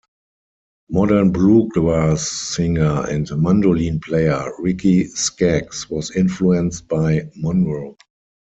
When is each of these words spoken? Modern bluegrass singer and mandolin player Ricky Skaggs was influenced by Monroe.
Modern 0.89 1.31
bluegrass 1.31 2.27
singer 2.27 3.07
and 3.07 3.29
mandolin 3.39 3.99
player 3.99 4.51
Ricky 4.57 5.05
Skaggs 5.05 5.91
was 5.91 6.15
influenced 6.15 6.87
by 6.87 7.29
Monroe. 7.35 7.95